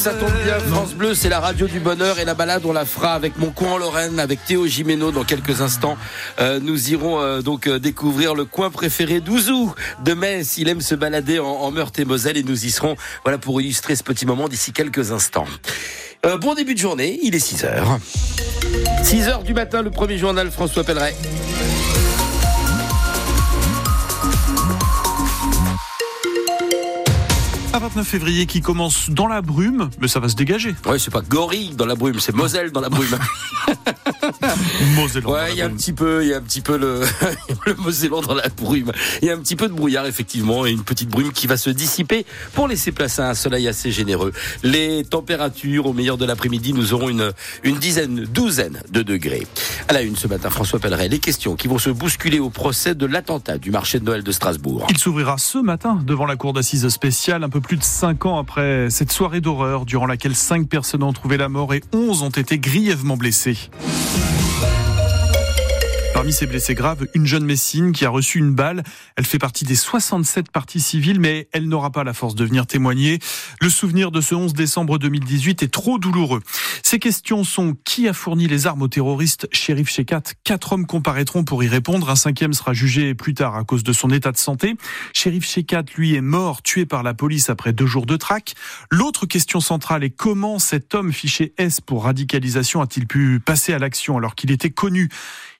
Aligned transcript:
ça 0.00 0.14
tombe 0.14 0.32
bien, 0.44 0.58
France 0.60 0.94
Bleu, 0.94 1.14
c'est 1.14 1.28
la 1.28 1.40
radio 1.40 1.66
du 1.66 1.78
bonheur 1.78 2.18
et 2.18 2.24
la 2.24 2.32
balade, 2.32 2.64
on 2.64 2.72
la 2.72 2.86
fera 2.86 3.12
avec 3.12 3.36
mon 3.36 3.50
coin 3.50 3.72
en 3.72 3.76
Lorraine, 3.76 4.18
avec 4.18 4.42
Théo 4.46 4.66
Gimeno 4.66 5.10
dans 5.10 5.24
quelques 5.24 5.60
instants. 5.60 5.98
Euh, 6.38 6.58
nous 6.58 6.90
irons 6.90 7.20
euh, 7.20 7.42
donc 7.42 7.66
euh, 7.66 7.78
découvrir 7.78 8.34
le 8.34 8.46
coin 8.46 8.70
préféré 8.70 9.20
d'Ouzou 9.20 9.74
de 10.02 10.14
Metz. 10.14 10.56
Il 10.56 10.70
aime 10.70 10.80
se 10.80 10.94
balader 10.94 11.38
en, 11.38 11.70
Meurthe 11.70 11.98
et 11.98 12.06
Moselle 12.06 12.38
et 12.38 12.42
nous 12.42 12.64
y 12.64 12.70
serons 12.70 12.96
voilà, 13.24 13.36
pour 13.36 13.60
illustrer 13.60 13.94
ce 13.94 14.02
petit 14.02 14.24
moment 14.24 14.48
d'ici 14.48 14.72
quelques 14.72 15.12
instants. 15.12 15.46
Bon 16.40 16.54
début 16.54 16.74
de 16.74 16.80
journée, 16.80 17.18
il 17.22 17.34
est 17.34 17.38
6 17.38 17.64
heures. 17.64 17.98
6 19.04 19.28
heures 19.28 19.42
du 19.42 19.52
matin, 19.52 19.82
le 19.82 19.90
premier 19.90 20.16
journal 20.16 20.50
François 20.50 20.82
Pelleret. 20.82 21.14
29 27.90 28.06
février 28.06 28.46
qui 28.46 28.60
commence 28.60 29.10
dans 29.10 29.26
la 29.26 29.42
brume, 29.42 29.90
mais 30.00 30.06
ça 30.06 30.20
va 30.20 30.28
se 30.28 30.36
dégager. 30.36 30.76
Ouais, 30.86 31.00
c'est 31.00 31.10
pas 31.10 31.22
gorille 31.22 31.74
dans 31.74 31.86
la 31.86 31.96
brume, 31.96 32.20
c'est 32.20 32.32
Moselle 32.32 32.70
dans 32.70 32.80
la 32.80 32.88
brume. 32.88 33.18
Mosellan 34.94 35.22
dans 35.22 35.34
la 35.34 35.44
Ouais, 35.44 35.52
il 35.52 35.58
y 35.58 35.62
a 35.62 35.66
un 35.66 35.70
petit 35.70 35.92
peu, 35.92 36.22
il 36.22 36.28
y 36.28 36.34
a 36.34 36.36
un 36.36 36.40
petit 36.40 36.60
peu 36.60 36.78
le, 36.78 37.00
le 37.66 37.74
Mosellan 37.74 38.20
dans 38.20 38.34
la 38.34 38.48
brume. 38.48 38.92
Il 39.22 39.28
y 39.28 39.30
a 39.30 39.34
un 39.34 39.38
petit 39.38 39.56
peu 39.56 39.66
de 39.66 39.72
brouillard 39.72 40.06
effectivement 40.06 40.66
et 40.66 40.70
une 40.70 40.84
petite 40.84 41.08
brume 41.08 41.32
qui 41.32 41.48
va 41.48 41.56
se 41.56 41.68
dissiper 41.68 42.26
pour 42.54 42.68
laisser 42.68 42.92
place 42.92 43.18
à 43.18 43.30
un 43.30 43.34
soleil 43.34 43.66
assez 43.66 43.90
généreux. 43.90 44.32
Les 44.62 45.02
températures 45.04 45.86
au 45.86 45.92
meilleur 45.92 46.16
de 46.16 46.24
l'après-midi, 46.26 46.72
nous 46.72 46.94
aurons 46.94 47.08
une 47.08 47.32
une 47.64 47.78
dizaine, 47.78 48.24
douzaine 48.24 48.80
de 48.92 49.02
degrés. 49.02 49.48
À 49.88 49.94
la 49.94 50.02
une 50.02 50.14
ce 50.14 50.28
matin, 50.28 50.48
François 50.48 50.78
Pelleret, 50.78 51.08
les 51.08 51.18
questions 51.18 51.56
qui 51.56 51.66
vont 51.66 51.78
se 51.78 51.90
bousculer 51.90 52.38
au 52.38 52.50
procès 52.50 52.94
de 52.94 53.06
l'attentat 53.06 53.58
du 53.58 53.72
marché 53.72 53.98
de 53.98 54.04
Noël 54.04 54.22
de 54.22 54.32
Strasbourg. 54.32 54.86
Il 54.90 54.98
s'ouvrira 54.98 55.38
ce 55.38 55.58
matin 55.58 55.98
devant 56.04 56.26
la 56.26 56.36
cour 56.36 56.52
d'assises 56.52 56.88
spéciale, 56.88 57.42
un 57.42 57.48
peu 57.48 57.60
plus 57.60 57.79
de 57.80 57.84
5 57.84 58.26
ans 58.26 58.38
après 58.38 58.90
cette 58.90 59.10
soirée 59.10 59.40
d'horreur 59.40 59.84
durant 59.86 60.06
laquelle 60.06 60.36
5 60.36 60.68
personnes 60.68 61.02
ont 61.02 61.12
trouvé 61.12 61.36
la 61.36 61.48
mort 61.48 61.74
et 61.74 61.82
11 61.92 62.22
ont 62.22 62.30
été 62.30 62.58
grièvement 62.58 63.16
blessées. 63.16 63.70
Parmi 66.20 66.34
ces 66.34 66.46
blessés 66.46 66.74
graves, 66.74 67.06
une 67.14 67.24
jeune 67.24 67.46
Messine 67.46 67.92
qui 67.92 68.04
a 68.04 68.10
reçu 68.10 68.40
une 68.40 68.54
balle. 68.54 68.82
Elle 69.16 69.24
fait 69.24 69.38
partie 69.38 69.64
des 69.64 69.74
67 69.74 70.50
parties 70.52 70.78
civiles, 70.78 71.18
mais 71.18 71.48
elle 71.52 71.66
n'aura 71.66 71.88
pas 71.88 72.04
la 72.04 72.12
force 72.12 72.34
de 72.34 72.44
venir 72.44 72.66
témoigner. 72.66 73.20
Le 73.62 73.70
souvenir 73.70 74.10
de 74.10 74.20
ce 74.20 74.34
11 74.34 74.52
décembre 74.52 74.98
2018 74.98 75.62
est 75.62 75.72
trop 75.72 75.98
douloureux. 75.98 76.42
Ces 76.82 76.98
questions 76.98 77.42
sont 77.42 77.74
qui 77.86 78.06
a 78.06 78.12
fourni 78.12 78.48
les 78.48 78.66
armes 78.66 78.82
aux 78.82 78.88
terroristes? 78.88 79.48
Shérif 79.50 79.88
Shekat 79.88 80.34
Quatre 80.44 80.74
hommes 80.74 80.84
comparaîtront 80.84 81.42
pour 81.42 81.64
y 81.64 81.68
répondre. 81.68 82.10
Un 82.10 82.16
cinquième 82.16 82.52
sera 82.52 82.74
jugé 82.74 83.14
plus 83.14 83.32
tard 83.32 83.56
à 83.56 83.64
cause 83.64 83.82
de 83.82 83.94
son 83.94 84.10
état 84.10 84.30
de 84.30 84.36
santé. 84.36 84.74
Shérif 85.14 85.48
Shekat, 85.48 85.84
lui, 85.96 86.16
est 86.16 86.20
mort, 86.20 86.60
tué 86.60 86.84
par 86.84 87.02
la 87.02 87.14
police 87.14 87.48
après 87.48 87.72
deux 87.72 87.86
jours 87.86 88.04
de 88.04 88.18
traque. 88.18 88.52
L'autre 88.90 89.24
question 89.24 89.60
centrale 89.60 90.04
est 90.04 90.10
comment 90.10 90.58
cet 90.58 90.94
homme 90.94 91.14
fiché 91.14 91.54
S 91.56 91.80
pour 91.80 92.04
radicalisation 92.04 92.82
a-t-il 92.82 93.06
pu 93.06 93.40
passer 93.40 93.72
à 93.72 93.78
l'action 93.78 94.18
alors 94.18 94.34
qu'il 94.34 94.50
était 94.50 94.68
connu? 94.68 95.08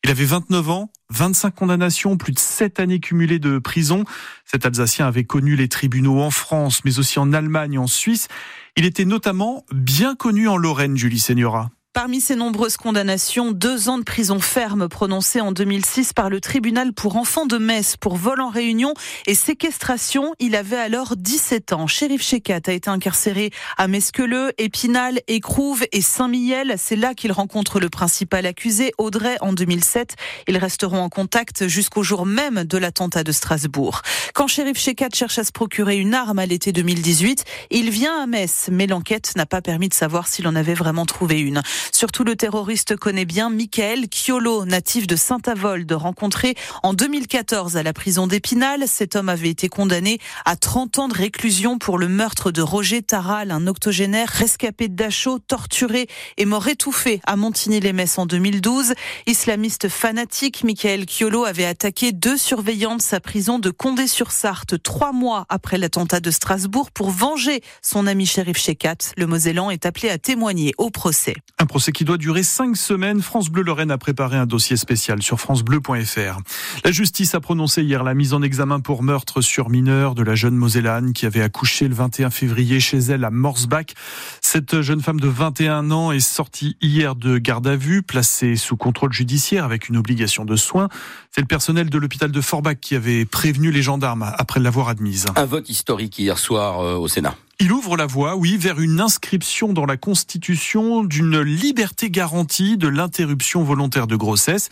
Il 0.03 0.11
avait 0.11 0.25
29 0.25 0.50
ans, 0.59 0.91
25 1.11 1.55
condamnations, 1.55 2.17
plus 2.17 2.33
de 2.33 2.39
7 2.39 2.81
années 2.81 3.01
cumulées 3.01 3.39
de 3.39 3.59
prison. 3.59 4.05
Cet 4.45 4.67
Alsacien 4.67 5.07
avait 5.07 5.25
connu 5.25 5.57
les 5.57 5.69
tribunaux 5.69 6.21
en 6.21 6.31
France, 6.31 6.85
mais 6.85 6.99
aussi 6.99 7.19
en 7.19 7.33
Allemagne, 7.33 7.79
en 7.79 7.87
Suisse. 7.87 8.29
Il 8.77 8.85
était 8.85 9.05
notamment 9.05 9.65
bien 9.73 10.15
connu 10.15 10.49
en 10.49 10.57
Lorraine, 10.57 10.97
Julie 10.97 11.19
Segnora. 11.19 11.71
Parmi 11.93 12.21
ces 12.21 12.37
nombreuses 12.37 12.77
condamnations, 12.77 13.51
deux 13.51 13.89
ans 13.89 13.99
de 13.99 14.05
prison 14.05 14.39
ferme 14.39 14.89
prononcés 14.89 15.41
en 15.41 15.51
2006 15.51 16.13
par 16.13 16.31
le 16.31 16.41
tribunal 16.41 16.93
pour 16.93 17.17
enfants 17.17 17.47
de 17.47 17.59
Metz 17.59 17.97
pour 17.97 18.17
vol 18.17 18.41
en 18.41 18.49
réunion 18.49 18.95
et 19.27 19.35
séquestration. 19.35 20.33
Il 20.39 20.55
avait 20.55 20.77
alors 20.77 21.17
17 21.17 21.73
ans. 21.73 21.89
Shérif 21.89 22.23
Shekat 22.23 22.61
a 22.69 22.71
été 22.71 22.89
incarcéré 22.89 23.51
à 23.77 23.89
Mesqueleux, 23.89 24.53
Épinal, 24.57 25.19
Écrouve 25.27 25.85
et 25.91 26.01
Saint-Mihiel. 26.01 26.77
C'est 26.79 26.95
là 26.95 27.15
qu'il 27.15 27.33
rencontre 27.33 27.81
le 27.81 27.89
principal 27.89 28.47
accusé, 28.47 28.93
Audrey, 28.97 29.37
en 29.41 29.53
2007. 29.53 30.15
Ils 30.47 30.59
resteront 30.59 31.01
en 31.01 31.09
contact 31.09 31.67
jusqu'au 31.67 32.05
jour 32.05 32.25
même 32.25 32.63
de 32.63 32.79
l'attentat 32.79 33.25
de 33.25 33.33
Strasbourg. 33.33 34.03
Quand 34.33 34.47
Shérif 34.47 34.79
Shekat 34.79 35.09
cherche 35.13 35.41
à 35.41 35.45
se 35.45 35.51
procurer 35.51 35.97
une 35.97 36.15
arme 36.15 36.39
à 36.39 36.47
l'été 36.47 36.71
2018, 36.71 37.45
il 37.73 37.91
vient 37.91 38.23
à 38.23 38.29
Metz, 38.29 38.69
mais 38.71 38.87
l'enquête 38.87 39.33
n'a 39.35 39.45
pas 39.45 39.61
permis 39.61 39.89
de 39.89 39.95
savoir 39.95 40.29
s'il 40.29 40.47
en 40.47 40.55
avait 40.55 40.75
vraiment 40.75 41.05
trouvé 41.05 41.41
une. 41.41 41.63
Surtout, 41.93 42.25
le 42.25 42.37
terroriste 42.37 42.97
connaît 42.97 43.25
bien 43.25 43.51
Michael 43.51 44.07
Chiolo, 44.11 44.65
natif 44.65 45.07
de 45.07 45.17
Saint-Avold, 45.17 45.91
rencontré 45.93 46.55
en 46.83 46.95
2014 46.95 47.77
à 47.77 47.83
la 47.83 47.93
prison 47.93 48.27
d'Épinal. 48.27 48.85
Cet 48.87 49.17
homme 49.17 49.29
avait 49.29 49.51
été 49.51 49.69
condamné 49.69 50.19
à 50.45 50.57
30 50.57 50.99
ans 50.99 51.09
de 51.09 51.15
réclusion 51.15 51.79
pour 51.79 51.99
le 51.99 52.09
meurtre 52.09 52.51
de 52.51 52.63
Roger 52.63 53.03
Taral, 53.03 53.51
un 53.51 53.67
octogénaire 53.67 54.29
rescapé 54.29 54.89
de 54.89 54.95
Dachau, 54.95 55.39
torturé 55.39 56.07
et 56.37 56.45
mort 56.45 56.69
étouffé 56.69 57.21
à 57.27 57.37
Montigny-les-Metz 57.37 58.19
en 58.19 58.27
2012. 58.27 58.95
Islamiste 59.27 59.89
fanatique, 59.89 60.65
Michael 60.65 61.07
Chiolo 61.09 61.45
avait 61.45 61.67
attaqué 61.67 62.13
deux 62.13 62.37
surveillants 62.37 62.97
de 62.97 63.03
sa 63.03 63.21
prison 63.21 63.59
de 63.59 63.71
Condé-sur-Sarthe 63.71 64.83
trois 64.83 65.13
mois 65.13 65.47
après 65.49 65.79
l'attentat 65.79 66.21
de 66.21 66.31
Strasbourg 66.31 66.91
pour 66.91 67.11
venger 67.11 67.63
son 67.83 68.07
ami 68.07 68.27
shérif 68.27 68.59
Shekat. 68.59 68.97
Le 69.17 69.27
Mosellan 69.27 69.71
est 69.71 69.87
appelé 69.87 70.09
à 70.09 70.19
témoigner 70.19 70.73
au 70.79 70.91
procès. 70.91 71.35
Procès 71.71 71.93
qui 71.93 72.05
doit 72.05 72.17
durer 72.17 72.43
cinq 72.43 72.77
semaines. 72.77 73.23
France 73.23 73.49
Bleu 73.49 73.63
Lorraine 73.63 73.93
a 73.93 73.97
préparé 73.97 74.37
un 74.37 74.45
dossier 74.45 74.77
spécial 74.77 75.23
sur 75.23 75.39
francebleu.fr. 75.39 76.41
La 76.85 76.91
justice 76.91 77.37
a 77.37 77.41
prononcé 77.41 77.85
hier 77.85 78.03
la 78.03 78.13
mise 78.13 78.35
en 78.35 78.43
examen 78.43 78.81
pour 78.81 79.05
meurtre 79.05 79.41
sur 79.41 79.71
mineur 79.71 80.17
de 80.17 80.25
la 80.25 80.35
jeune 80.35 80.57
Mosellane 80.57 81.13
qui 81.13 81.27
avait 81.27 81.43
accouché 81.43 81.87
le 81.87 81.95
21 81.95 82.31
février 82.31 82.81
chez 82.81 82.99
elle 82.99 83.25
à 83.25 83.31
Morsbach. 83.31 83.95
Cette 84.41 84.81
jeune 84.81 85.01
femme 85.01 85.21
de 85.21 85.29
21 85.29 85.93
ans 85.93 86.11
est 86.11 86.19
sortie 86.19 86.77
hier 86.83 87.15
de 87.15 87.39
garde 87.39 87.69
à 87.69 87.77
vue, 87.77 88.03
placée 88.03 88.57
sous 88.57 88.77
contrôle 88.77 89.13
judiciaire 89.13 89.65
avec 89.65 89.89
une 89.89 89.97
obligation 89.97 90.45
de 90.45 90.57
soins. 90.57 90.89
C'est 91.31 91.41
le 91.41 91.47
personnel 91.47 91.89
de 91.89 91.99
l'hôpital 91.99 92.33
de 92.33 92.41
Forbach 92.41 92.81
qui 92.81 92.97
avait 92.97 93.25
prévenu 93.27 93.71
les 93.71 93.83
gendarmes 93.83 94.29
après 94.39 94.59
l'avoir 94.59 94.89
admise. 94.89 95.27
Un 95.37 95.47
vote 95.47 95.69
historique 95.69 96.19
hier 96.19 96.37
soir 96.37 96.81
euh, 96.81 96.97
au 96.97 97.07
Sénat. 97.07 97.37
Il 97.63 97.73
ouvre 97.73 97.99
la 97.99 98.07
voie, 98.07 98.37
oui, 98.37 98.57
vers 98.57 98.81
une 98.81 99.03
inscription 99.03 99.75
dans 99.75 99.85
la 99.85 99.99
Constitution 99.99 101.05
d'une 101.05 101.43
liberté 101.43 102.09
garantie 102.09 102.79
de 102.79 102.89
l'interruption 102.89 103.63
volontaire 103.63 104.07
de 104.07 104.17
grossesse. 104.17 104.71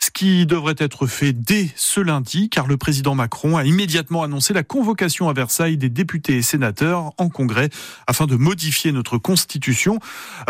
Ce 0.00 0.10
qui 0.10 0.44
devrait 0.44 0.74
être 0.78 1.06
fait 1.06 1.32
dès 1.32 1.70
ce 1.76 2.00
lundi, 2.00 2.50
car 2.50 2.66
le 2.66 2.76
président 2.76 3.14
Macron 3.14 3.56
a 3.56 3.62
immédiatement 3.62 4.24
annoncé 4.24 4.52
la 4.52 4.64
convocation 4.64 5.28
à 5.28 5.32
Versailles 5.32 5.76
des 5.76 5.88
députés 5.88 6.36
et 6.36 6.42
sénateurs 6.42 7.12
en 7.18 7.28
congrès 7.28 7.70
afin 8.08 8.26
de 8.26 8.34
modifier 8.34 8.90
notre 8.90 9.16
constitution. 9.16 10.00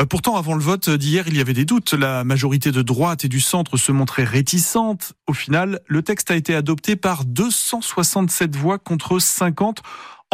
Euh, 0.00 0.06
Pourtant, 0.06 0.37
avant 0.37 0.55
le 0.55 0.62
vote 0.62 0.89
d'hier, 0.89 1.28
il 1.28 1.37
y 1.37 1.41
avait 1.43 1.53
des 1.53 1.67
doutes. 1.67 1.93
La 1.93 2.25
majorité 2.25 2.73
de 2.73 2.81
droite 2.81 3.27
et 3.27 3.28
du 3.28 3.41
centre 3.41 3.77
se 3.77 3.93
montrait 3.93 4.25
réticente. 4.25 5.12
Au 5.27 5.34
final, 5.34 5.81
le 5.87 6.00
texte 6.00 6.31
a 6.31 6.34
été 6.34 6.55
adopté 6.55 6.97
par 6.97 7.27
267 7.27 8.56
voix 8.56 8.78
contre 8.78 9.19
50. 9.19 9.83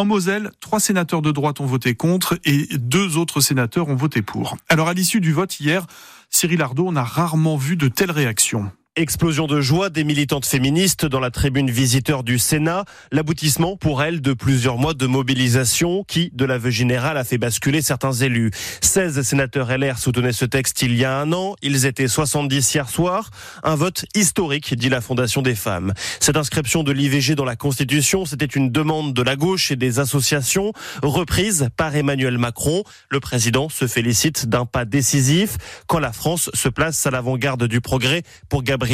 En 0.01 0.07
Moselle, 0.07 0.51
trois 0.61 0.81
sénateurs 0.81 1.21
de 1.21 1.31
droite 1.31 1.61
ont 1.61 1.67
voté 1.67 1.95
contre 1.95 2.39
et 2.47 2.69
deux 2.79 3.19
autres 3.19 3.43
sénateurs 3.43 3.89
ont 3.89 3.97
voté 3.97 4.23
pour. 4.23 4.57
Alors 4.71 4.89
à 4.89 4.95
l'issue 4.95 5.21
du 5.21 5.31
vote 5.31 5.61
hier, 5.61 5.85
Cyril 6.31 6.63
Ardo, 6.63 6.87
on 6.87 6.97
a 6.97 7.05
rarement 7.05 7.59
vu 7.59 7.77
de 7.77 7.87
telles 7.89 8.11
réactions. 8.11 8.73
Explosion 9.01 9.47
de 9.47 9.63
joie 9.63 9.89
des 9.89 10.05
militantes 10.05 10.45
féministes 10.45 11.07
dans 11.07 11.21
la 11.21 11.31
tribune 11.31 11.71
visiteur 11.71 12.23
du 12.23 12.39
Sénat, 12.39 12.85
l'aboutissement 13.13 13.75
pour 13.75 14.03
elles 14.03 14.21
de 14.21 14.35
plusieurs 14.35 14.77
mois 14.77 14.93
de 14.93 15.07
mobilisation 15.07 16.05
qui, 16.05 16.31
de 16.35 16.45
l'aveu 16.45 16.69
général, 16.69 17.17
a 17.17 17.25
fait 17.25 17.39
basculer 17.39 17.81
certains 17.81 18.13
élus. 18.13 18.51
16 18.83 19.23
sénateurs 19.23 19.75
LR 19.75 19.97
soutenaient 19.97 20.35
ce 20.35 20.45
texte 20.45 20.83
il 20.83 20.95
y 20.97 21.07
a 21.07 21.17
un 21.17 21.33
an, 21.33 21.57
ils 21.63 21.87
étaient 21.87 22.09
70 22.09 22.75
hier 22.75 22.91
soir. 22.91 23.31
Un 23.63 23.75
vote 23.75 24.05
historique, 24.15 24.75
dit 24.75 24.91
la 24.91 25.01
Fondation 25.01 25.41
des 25.41 25.55
femmes. 25.55 25.95
Cette 26.21 26.37
inscription 26.37 26.83
de 26.83 26.93
l'IVG 26.93 27.37
dans 27.37 27.47
la 27.47 27.57
Constitution, 27.57 28.27
c'était 28.27 28.45
une 28.45 28.71
demande 28.71 29.15
de 29.15 29.23
la 29.23 29.35
gauche 29.35 29.71
et 29.71 29.77
des 29.77 29.99
associations, 29.99 30.75
reprise 31.03 31.71
par 31.75 31.97
Emmanuel 31.97 32.37
Macron. 32.37 32.85
Le 33.09 33.19
président 33.19 33.71
se 33.71 33.87
félicite 33.87 34.47
d'un 34.47 34.67
pas 34.67 34.85
décisif 34.85 35.57
quand 35.87 36.01
la 36.01 36.13
France 36.13 36.51
se 36.53 36.69
place 36.69 37.07
à 37.07 37.11
l'avant-garde 37.11 37.65
du 37.65 37.81
progrès 37.81 38.25
pour 38.51 38.63
Gabriel 38.63 38.90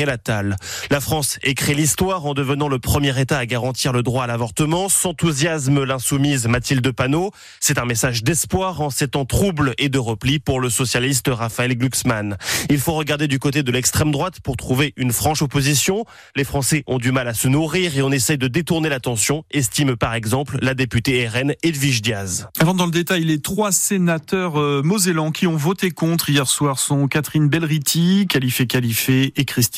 La 0.91 1.01
France 1.01 1.39
écrit 1.43 1.75
l'histoire 1.75 2.27
en 2.27 2.35
devenant 2.35 2.69
le 2.69 2.79
premier 2.79 3.19
État 3.19 3.39
à 3.39 3.47
garantir 3.47 3.95
le 3.95 4.03
droit 4.03 4.25
à 4.25 4.27
l'avortement. 4.27 4.91
S'enthousiasme 4.91 5.85
l'insoumise 5.85 6.47
Mathilde 6.47 6.91
Panot. 6.91 7.31
C'est 7.61 7.79
un 7.79 7.87
message 7.87 8.23
d'espoir 8.23 8.83
en 8.83 8.91
ces 8.91 9.09
temps 9.09 9.25
troubles 9.25 9.75
et 9.79 9.89
de 9.89 9.99
repli 9.99 10.39
pour 10.39 10.61
le 10.61 10.69
socialiste 10.69 11.29
Raphaël 11.29 11.79
Glucksmann. 11.79 12.37
Il 12.69 12.79
faut 12.79 12.93
regarder 12.93 13.27
du 13.27 13.39
côté 13.39 13.63
de 13.63 13.73
l'extrême 13.73 14.11
droite 14.11 14.41
pour 14.41 14.59
trouver 14.59 14.93
une 14.97 15.13
franche 15.13 15.41
opposition. 15.41 16.05
Les 16.35 16.45
Français 16.45 16.85
ont 16.87 16.99
du 16.99 17.11
mal 17.11 17.27
à 17.27 17.33
se 17.33 17.49
nourrir 17.49 17.97
et 17.97 18.03
on 18.03 18.13
essaye 18.13 18.37
de 18.37 18.49
détourner 18.49 18.91
l'attention, 18.91 19.45
estime 19.51 19.97
par 19.97 20.15
exemple 20.15 20.59
la 20.61 20.75
députée 20.75 21.27
RN 21.27 21.55
Edwige 21.63 22.03
Diaz. 22.03 22.49
Avant 22.61 22.75
dans 22.75 22.87
le 22.87 22.91
détail, 22.91 23.25
les 23.25 23.41
trois 23.41 23.73
sénateurs 23.73 24.61
euh, 24.61 24.83
mosellans 24.85 25.31
qui 25.31 25.47
ont 25.47 25.57
voté 25.57 25.91
contre 25.91 26.29
hier 26.29 26.47
soir 26.47 26.79
sont 26.79 27.09
Catherine 27.09 27.49
Belriti, 27.49 28.27
Califé 28.29 28.67
Califé 28.67 29.33
et 29.37 29.45
Christine 29.45 29.76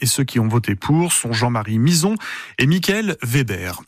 Et 0.00 0.06
ceux 0.06 0.24
qui 0.24 0.38
ont 0.38 0.48
voté 0.48 0.74
pour 0.74 1.12
sont 1.12 1.32
Jean-Marie 1.32 1.78
Mison 1.78 2.14
et 2.58 2.66
Michael 2.66 3.16
Weber. 3.22 3.80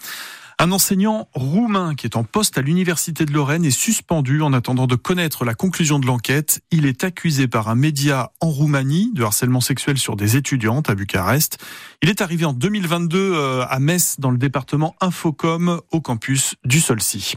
Un 0.59 0.73
enseignant 0.73 1.29
roumain 1.35 1.94
qui 1.94 2.06
est 2.06 2.17
en 2.17 2.25
poste 2.25 2.56
à 2.56 2.62
l'Université 2.62 3.27
de 3.27 3.33
Lorraine 3.33 3.67
est 3.67 3.71
suspendu 3.71 4.41
en 4.41 4.55
attendant 4.55 4.87
de 4.87 4.94
connaître 4.94 5.44
la 5.44 5.53
conclusion 5.53 5.99
de 5.99 6.06
l'enquête. 6.06 6.62
Il 6.71 6.87
est 6.87 7.05
accusé 7.05 7.47
par 7.47 7.69
un 7.69 7.75
média 7.75 8.33
en 8.41 8.49
Roumanie 8.49 9.11
de 9.12 9.23
harcèlement 9.23 9.61
sexuel 9.61 9.99
sur 9.99 10.17
des 10.17 10.38
étudiantes 10.38 10.88
à 10.88 10.94
Bucarest. 10.94 11.59
Il 12.03 12.09
est 12.09 12.23
arrivé 12.23 12.47
en 12.47 12.55
2022 12.55 13.19
euh, 13.19 13.67
à 13.69 13.79
Metz 13.81 14.17
dans 14.19 14.31
le 14.31 14.38
département 14.38 14.97
Infocom 15.03 15.83
au 15.91 16.00
campus 16.00 16.55
du 16.65 16.81
Solcy. 16.81 17.35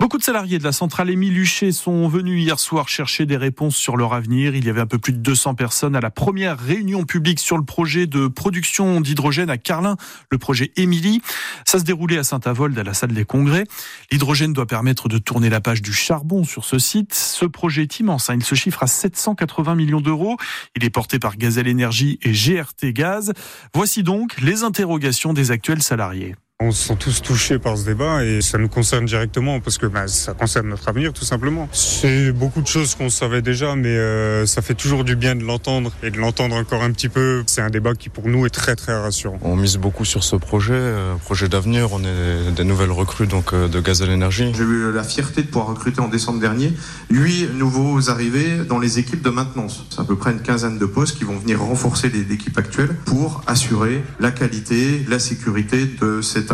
Beaucoup 0.00 0.16
de 0.16 0.22
salariés 0.22 0.60
de 0.60 0.64
la 0.64 0.70
centrale 0.70 1.10
Émile 1.10 1.36
Huchet 1.36 1.72
sont 1.72 2.06
venus 2.06 2.40
hier 2.40 2.60
soir 2.60 2.88
chercher 2.88 3.26
des 3.26 3.36
réponses 3.36 3.74
sur 3.74 3.96
leur 3.96 4.14
avenir. 4.14 4.54
Il 4.54 4.64
y 4.64 4.70
avait 4.70 4.80
un 4.80 4.86
peu 4.86 5.00
plus 5.00 5.12
de 5.12 5.18
200 5.18 5.56
personnes 5.56 5.96
à 5.96 6.00
la 6.00 6.10
première 6.10 6.56
réunion 6.56 7.02
publique 7.02 7.40
sur 7.40 7.58
le 7.58 7.64
projet 7.64 8.06
de 8.06 8.28
production 8.28 9.00
d'hydrogène 9.00 9.50
à 9.50 9.58
Carlin, 9.58 9.96
le 10.30 10.38
projet 10.38 10.70
Émilie. 10.76 11.20
Ça 11.66 11.80
se 11.80 11.84
déroulait 11.84 12.18
à 12.18 12.22
Saint-Avold 12.22 12.78
à 12.78 12.84
la 12.84 12.94
salle 12.94 13.12
des 13.12 13.24
congrès. 13.24 13.64
L'hydrogène 14.12 14.52
doit 14.52 14.66
permettre 14.66 15.08
de 15.08 15.18
tourner 15.18 15.50
la 15.50 15.60
page 15.60 15.82
du 15.82 15.92
charbon 15.92 16.44
sur 16.44 16.64
ce 16.64 16.78
site. 16.78 17.12
Ce 17.12 17.44
projet 17.44 17.82
est 17.82 17.98
immense. 17.98 18.30
Hein. 18.30 18.36
Il 18.36 18.44
se 18.44 18.54
chiffre 18.54 18.84
à 18.84 18.86
780 18.86 19.74
millions 19.74 20.00
d'euros. 20.00 20.36
Il 20.76 20.84
est 20.84 20.90
porté 20.90 21.18
par 21.18 21.36
Gazelle 21.36 21.66
Énergie 21.66 22.20
et 22.22 22.30
GRT 22.30 22.92
Gaz. 22.92 23.32
Voici 23.74 24.04
donc 24.04 24.40
les 24.40 24.62
interrogations 24.62 25.32
des 25.32 25.50
actuels 25.50 25.82
salariés. 25.82 26.36
On 26.60 26.72
se 26.72 26.88
sent 26.88 26.96
tous 26.98 27.22
touchés 27.22 27.60
par 27.60 27.78
ce 27.78 27.84
débat 27.84 28.24
et 28.24 28.40
ça 28.40 28.58
nous 28.58 28.66
concerne 28.66 29.04
directement 29.04 29.60
parce 29.60 29.78
que 29.78 29.86
bah, 29.86 30.08
ça 30.08 30.34
concerne 30.34 30.66
notre 30.66 30.88
avenir 30.88 31.12
tout 31.12 31.24
simplement. 31.24 31.68
C'est 31.70 32.32
beaucoup 32.32 32.62
de 32.62 32.66
choses 32.66 32.96
qu'on 32.96 33.10
savait 33.10 33.42
déjà 33.42 33.76
mais 33.76 33.96
euh, 33.96 34.44
ça 34.44 34.60
fait 34.60 34.74
toujours 34.74 35.04
du 35.04 35.14
bien 35.14 35.36
de 35.36 35.44
l'entendre 35.44 35.92
et 36.02 36.10
de 36.10 36.18
l'entendre 36.18 36.56
encore 36.56 36.82
un 36.82 36.90
petit 36.90 37.08
peu. 37.08 37.44
C'est 37.46 37.60
un 37.60 37.70
débat 37.70 37.94
qui 37.94 38.08
pour 38.08 38.26
nous 38.26 38.44
est 38.44 38.50
très 38.50 38.74
très 38.74 38.92
rassurant. 39.00 39.38
On 39.42 39.54
mise 39.54 39.76
beaucoup 39.76 40.04
sur 40.04 40.24
ce 40.24 40.34
projet, 40.34 40.72
euh, 40.74 41.14
projet 41.14 41.48
d'avenir. 41.48 41.92
On 41.92 42.02
est 42.02 42.50
des 42.50 42.64
nouvelles 42.64 42.90
recrues 42.90 43.28
donc 43.28 43.52
euh, 43.52 43.68
de 43.68 43.78
Gazelle 43.78 44.10
Énergie. 44.10 44.52
J'ai 44.52 44.64
eu 44.64 44.90
la 44.92 45.04
fierté 45.04 45.42
de 45.42 45.46
pouvoir 45.46 45.68
recruter 45.68 46.00
en 46.00 46.08
décembre 46.08 46.40
dernier 46.40 46.72
huit 47.08 47.50
nouveaux 47.54 48.10
arrivés 48.10 48.64
dans 48.68 48.80
les 48.80 48.98
équipes 48.98 49.22
de 49.22 49.30
maintenance. 49.30 49.86
C'est 49.90 50.00
à 50.00 50.04
peu 50.04 50.16
près 50.16 50.32
une 50.32 50.42
quinzaine 50.42 50.76
de 50.76 50.86
postes 50.86 51.18
qui 51.18 51.22
vont 51.22 51.38
venir 51.38 51.60
renforcer 51.60 52.08
les 52.08 52.34
équipes 52.34 52.58
actuelles 52.58 52.96
pour 53.04 53.42
assurer 53.46 54.02
la 54.18 54.32
qualité, 54.32 55.04
la 55.08 55.20
sécurité 55.20 55.86
de 56.00 56.20
cette 56.20 56.47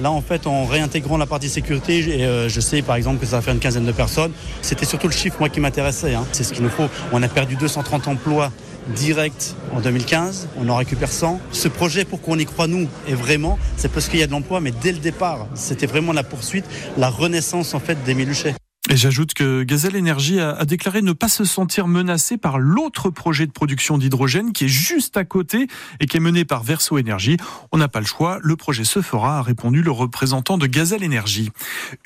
Là, 0.00 0.10
en 0.10 0.20
fait, 0.20 0.46
en 0.46 0.64
réintégrant 0.64 1.16
la 1.16 1.26
partie 1.26 1.48
sécurité, 1.48 2.04
euh, 2.24 2.48
je 2.48 2.60
sais 2.60 2.82
par 2.82 2.96
exemple 2.96 3.18
que 3.18 3.26
ça 3.26 3.36
va 3.36 3.42
faire 3.42 3.54
une 3.54 3.60
quinzaine 3.60 3.86
de 3.86 3.92
personnes. 3.92 4.32
C'était 4.62 4.86
surtout 4.86 5.08
le 5.08 5.12
chiffre, 5.12 5.36
moi, 5.38 5.48
qui 5.48 5.60
m'intéressait. 5.60 6.14
Hein. 6.14 6.24
C'est 6.32 6.44
ce 6.44 6.52
qu'il 6.52 6.62
nous 6.62 6.70
faut. 6.70 6.88
On 7.12 7.22
a 7.22 7.28
perdu 7.28 7.56
230 7.56 8.08
emplois 8.08 8.52
directs 8.94 9.54
en 9.72 9.80
2015, 9.80 10.48
on 10.58 10.68
en 10.68 10.76
récupère 10.76 11.10
100. 11.10 11.40
Ce 11.52 11.68
projet, 11.68 12.04
pourquoi 12.04 12.34
on 12.34 12.38
y 12.38 12.44
croit 12.44 12.66
nous, 12.66 12.88
est 13.08 13.14
vraiment, 13.14 13.58
c'est 13.76 13.90
parce 13.90 14.08
qu'il 14.08 14.20
y 14.20 14.22
a 14.22 14.26
de 14.26 14.32
l'emploi, 14.32 14.60
mais 14.60 14.72
dès 14.82 14.92
le 14.92 14.98
départ, 14.98 15.46
c'était 15.54 15.86
vraiment 15.86 16.12
la 16.12 16.22
poursuite, 16.22 16.64
la 16.96 17.08
renaissance 17.08 17.74
en 17.74 17.80
fait 17.80 18.02
des 18.04 18.14
Méluchets. 18.14 18.54
Et 18.88 18.96
j'ajoute 18.96 19.34
que 19.34 19.64
Gazelle 19.64 19.96
Énergie 19.96 20.38
a, 20.38 20.64
déclaré 20.64 21.02
ne 21.02 21.12
pas 21.12 21.28
se 21.28 21.44
sentir 21.44 21.88
menacé 21.88 22.36
par 22.36 22.58
l'autre 22.58 23.10
projet 23.10 23.44
de 23.44 23.50
production 23.50 23.98
d'hydrogène 23.98 24.52
qui 24.52 24.66
est 24.66 24.68
juste 24.68 25.16
à 25.16 25.24
côté 25.24 25.66
et 25.98 26.06
qui 26.06 26.18
est 26.18 26.20
mené 26.20 26.44
par 26.44 26.62
Verso 26.62 26.96
Énergie. 26.96 27.36
On 27.72 27.78
n'a 27.78 27.88
pas 27.88 27.98
le 27.98 28.06
choix, 28.06 28.38
le 28.42 28.54
projet 28.54 28.84
se 28.84 29.02
fera, 29.02 29.38
a 29.38 29.42
répondu 29.42 29.82
le 29.82 29.90
représentant 29.90 30.56
de 30.56 30.68
Gazelle 30.68 31.02
Énergie. 31.02 31.50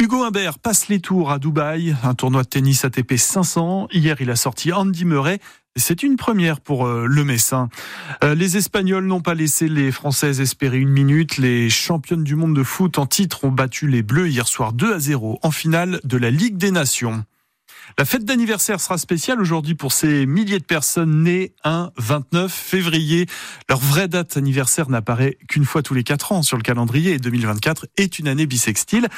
Hugo 0.00 0.25
Humbert 0.25 0.59
passe 0.59 0.88
les 0.88 1.00
tours 1.00 1.31
à 1.31 1.38
Dubaï, 1.38 1.94
un 2.03 2.15
tournoi 2.15 2.44
de 2.44 2.49
tennis 2.49 2.83
ATP 2.85 3.17
500. 3.17 3.88
Hier, 3.93 4.17
il 4.21 4.31
a 4.31 4.37
sorti 4.37 4.73
Andy 4.73 5.05
Murray 5.05 5.38
c'est 5.76 6.02
une 6.02 6.17
première 6.17 6.61
pour 6.61 6.87
euh, 6.87 7.06
le 7.06 7.25
Messin. 7.25 7.69
Euh, 8.25 8.34
les 8.34 8.56
Espagnols 8.56 9.06
n'ont 9.06 9.20
pas 9.20 9.34
laissé 9.34 9.69
les 9.69 9.93
Françaises 9.93 10.40
espérer 10.40 10.78
une 10.78 10.88
minute. 10.88 11.37
Les 11.37 11.70
championnes 11.70 12.25
du 12.25 12.34
monde 12.34 12.56
de 12.56 12.62
foot 12.62 12.99
en 12.99 13.06
titre 13.06 13.44
ont 13.44 13.52
battu 13.52 13.87
les 13.87 14.02
Bleus 14.02 14.28
hier 14.28 14.49
soir 14.49 14.72
2 14.72 14.94
à 14.94 14.99
0 14.99 15.38
en 15.43 15.50
finale 15.50 16.00
de 16.05 16.17
la 16.17 16.31
Ligue 16.31 16.56
des 16.56 16.72
Nations. 16.72 17.25
La 17.99 18.05
fête 18.05 18.25
d'anniversaire 18.25 18.81
sera 18.81 18.99
spéciale 18.99 19.40
aujourd'hui 19.40 19.75
pour 19.75 19.93
ces 19.93 20.26
milliers 20.26 20.58
de 20.58 20.64
personnes 20.64 21.25
nées 21.25 21.55
un 21.64 21.90
29 21.96 22.52
février. 22.52 23.26
Leur 23.69 23.78
vraie 23.78 24.08
date 24.08 24.37
anniversaire 24.37 24.88
n'apparaît 24.88 25.38
qu'une 25.49 25.64
fois 25.64 25.82
tous 25.82 25.94
les 25.94 26.05
quatre 26.05 26.32
ans 26.32 26.43
sur 26.43 26.56
le 26.56 26.62
calendrier 26.62 27.12
et 27.12 27.19
2024 27.19 27.87
est 27.96 28.19
une 28.19 28.28
année 28.28 28.46
bisextile. 28.46 29.08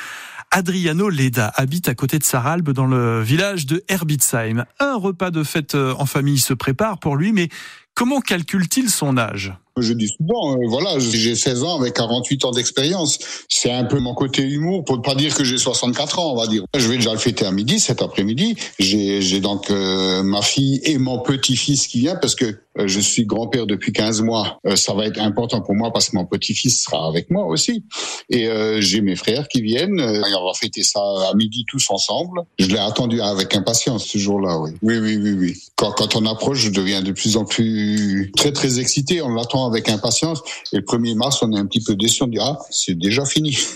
Adriano 0.55 1.09
Leda 1.09 1.51
habite 1.57 1.89
à 1.89 1.95
côté 1.95 2.19
de 2.19 2.25
Saralbe 2.25 2.73
dans 2.73 2.87
le 2.87 3.23
village 3.23 3.65
de 3.65 3.83
Herbitsheim. 3.89 4.67
Un 4.79 4.97
repas 4.97 5.31
de 5.31 5.43
fête 5.45 5.75
euh, 5.75 5.95
en 5.99 6.05
famille 6.05 6.39
se 6.39 6.53
prépare 6.53 6.99
pour 6.99 7.17
lui, 7.17 7.33
mais 7.33 7.49
comment 7.95 8.21
calcule-t-il 8.21 8.91
son 8.91 9.17
âge? 9.17 9.55
Je 9.79 9.93
dis 9.95 10.09
souvent, 10.09 10.55
euh, 10.55 10.67
voilà, 10.69 10.99
j'ai 10.99 11.35
16 11.35 11.65
ans 11.65 11.81
avec 11.81 11.95
48 11.95 12.45
ans 12.45 12.51
d'expérience. 12.51 13.19
C'est 13.49 13.73
un 13.73 13.85
peu 13.85 13.99
mon 13.99 14.15
côté 14.15 14.43
humour 14.43 14.85
pour 14.85 14.99
ne 14.99 15.03
pas 15.03 15.15
dire 15.15 15.35
que 15.35 15.45
j'ai 15.45 15.57
64 15.57 16.19
ans, 16.19 16.33
on 16.33 16.37
va 16.37 16.47
dire. 16.47 16.65
Je 16.77 16.87
vais 16.89 16.97
déjà 16.97 17.13
le 17.13 17.19
fêter 17.19 17.47
à 17.47 17.53
midi, 17.53 17.81
cet 17.81 18.03
après-midi. 18.03 18.57
J'ai 18.79 19.41
donc 19.41 19.71
euh, 19.71 20.23
ma 20.23 20.43
fille 20.43 20.81
et 20.85 20.99
mon 20.99 21.21
petit-fils 21.21 21.87
qui 21.87 22.01
vient 22.01 22.17
parce 22.17 22.35
que 22.35 22.45
euh, 22.79 22.87
je 22.87 23.01
suis 23.01 23.25
grand-père 23.25 23.67
depuis 23.67 23.93
15 23.93 24.23
mois. 24.23 24.61
ça 24.77 24.95
va 24.95 25.07
être 25.07 25.21
important 25.21 25.61
pour 25.63 25.75
moi 25.75 25.91
parce 25.93 26.11
que 26.11 26.17
mon 26.17 26.27
petit-fils 26.27 26.83
sera 26.83 27.07
avec 27.07 27.31
moi 27.31 27.47
aussi. 27.47 27.85
Et 28.29 28.49
j'ai 28.81 29.01
mes 29.01 29.17
frères 29.17 29.49
qui 29.49 29.63
viennent. 29.63 30.01
on 30.01 30.47
va 30.47 30.55
fêter 30.55 30.83
ça 30.83 31.01
à 31.01 31.35
midi 31.35 31.65
tous 31.67 31.91
ensemble. 31.91 32.41
Je 32.59 32.67
l'ai 32.67 32.79
attendu 32.79 33.21
avec 33.21 33.55
impatience 33.55 34.07
ce 34.07 34.19
jour-là, 34.19 34.59
oui. 34.59 34.71
Oui, 34.83 34.99
oui, 34.99 35.17
oui, 35.17 35.33
oui. 35.33 35.63
Quand, 35.77 35.93
quand 35.93 36.17
on 36.17 36.27
approche, 36.27 36.59
je 36.59 36.71
deviens 36.71 37.03
de 37.03 37.13
plus 37.13 37.37
en 37.37 37.45
plus 37.45 38.33
très, 38.37 38.53
très 38.53 38.79
excité. 38.79 39.23
On 39.23 39.35
l'attend 39.35 39.62
avec 39.67 39.89
impatience. 39.89 40.43
Et 40.73 40.77
le 40.77 40.83
1er 40.83 41.17
mars, 41.17 41.43
on 41.43 41.53
est 41.53 41.59
un 41.59 41.67
petit 41.67 41.83
peu 41.83 41.95
déçu. 41.95 42.23
On 42.23 42.29
dit, 42.29 42.39
ah, 42.41 42.59
c'est 42.71 42.95
déjà 42.95 43.25
fini. 43.25 43.57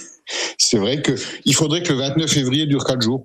C'est 0.59 0.79
vrai 0.79 1.03
que 1.03 1.13
il 1.45 1.55
faudrait 1.55 1.83
que 1.83 1.93
le 1.93 2.01
29 2.01 2.29
février 2.29 2.67
dure 2.67 2.85
quatre 2.85 3.03
jours. 3.03 3.25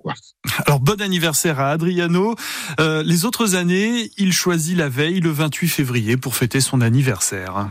Alors 0.66 0.78
bon 0.78 1.00
anniversaire 1.00 1.58
à 1.58 1.70
Adriano. 1.70 2.36
Euh, 2.78 3.02
les 3.02 3.24
autres 3.24 3.56
années, 3.56 4.10
il 4.18 4.32
choisit 4.32 4.76
la 4.76 4.88
veille, 4.88 5.18
le 5.18 5.30
28 5.30 5.68
février, 5.68 6.16
pour 6.16 6.36
fêter 6.36 6.60
son 6.60 6.80
anniversaire. 6.80 7.70